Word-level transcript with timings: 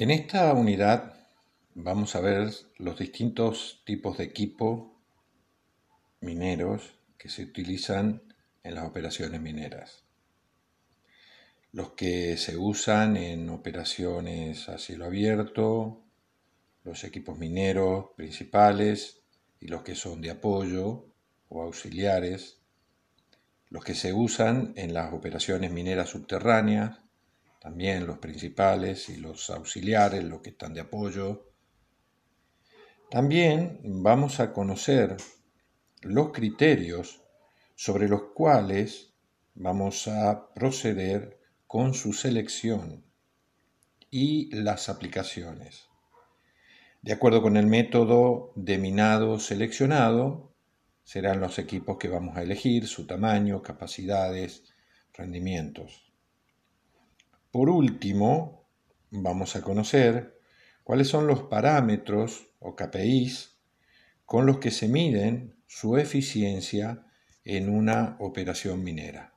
En 0.00 0.10
esta 0.10 0.54
unidad 0.54 1.12
vamos 1.74 2.16
a 2.16 2.22
ver 2.22 2.50
los 2.78 2.98
distintos 2.98 3.82
tipos 3.84 4.16
de 4.16 4.24
equipo 4.24 4.98
mineros 6.22 6.94
que 7.18 7.28
se 7.28 7.42
utilizan 7.42 8.22
en 8.62 8.76
las 8.76 8.88
operaciones 8.88 9.42
mineras. 9.42 10.04
Los 11.72 11.92
que 11.92 12.38
se 12.38 12.56
usan 12.56 13.18
en 13.18 13.50
operaciones 13.50 14.70
a 14.70 14.78
cielo 14.78 15.04
abierto, 15.04 16.02
los 16.82 17.04
equipos 17.04 17.36
mineros 17.36 18.06
principales 18.16 19.20
y 19.60 19.66
los 19.66 19.82
que 19.82 19.96
son 19.96 20.22
de 20.22 20.30
apoyo 20.30 21.12
o 21.50 21.60
auxiliares, 21.60 22.56
los 23.68 23.84
que 23.84 23.94
se 23.94 24.14
usan 24.14 24.72
en 24.76 24.94
las 24.94 25.12
operaciones 25.12 25.70
mineras 25.70 26.08
subterráneas, 26.08 27.00
también 27.60 28.06
los 28.06 28.18
principales 28.18 29.10
y 29.10 29.18
los 29.18 29.50
auxiliares, 29.50 30.24
los 30.24 30.40
que 30.40 30.50
están 30.50 30.72
de 30.72 30.80
apoyo. 30.80 31.52
También 33.10 33.80
vamos 33.84 34.40
a 34.40 34.52
conocer 34.52 35.16
los 36.00 36.32
criterios 36.32 37.22
sobre 37.74 38.08
los 38.08 38.32
cuales 38.34 39.12
vamos 39.54 40.08
a 40.08 40.52
proceder 40.54 41.38
con 41.66 41.92
su 41.92 42.14
selección 42.14 43.04
y 44.10 44.54
las 44.56 44.88
aplicaciones. 44.88 45.88
De 47.02 47.12
acuerdo 47.12 47.42
con 47.42 47.56
el 47.56 47.66
método 47.66 48.52
de 48.56 48.78
minado 48.78 49.38
seleccionado, 49.38 50.54
serán 51.04 51.40
los 51.40 51.58
equipos 51.58 51.98
que 51.98 52.08
vamos 52.08 52.36
a 52.36 52.42
elegir, 52.42 52.86
su 52.86 53.06
tamaño, 53.06 53.62
capacidades, 53.62 54.64
rendimientos. 55.12 56.09
Por 57.50 57.68
último, 57.68 58.68
vamos 59.10 59.56
a 59.56 59.62
conocer 59.62 60.38
cuáles 60.84 61.08
son 61.08 61.26
los 61.26 61.42
parámetros 61.42 62.54
o 62.60 62.76
KPIs 62.76 63.58
con 64.24 64.46
los 64.46 64.58
que 64.58 64.70
se 64.70 64.86
miden 64.86 65.56
su 65.66 65.96
eficiencia 65.96 67.06
en 67.42 67.68
una 67.68 68.16
operación 68.20 68.84
minera. 68.84 69.34